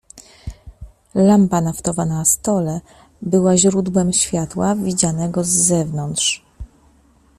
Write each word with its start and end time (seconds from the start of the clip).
"Lampa 1.15 1.61
naftowa 1.61 2.05
na 2.05 2.25
stole 2.25 2.81
była 3.21 3.57
źródłem 3.57 4.13
światła, 4.13 4.75
widzianego 4.75 5.43
z 5.43 5.47
zewnątrz." 5.47 6.45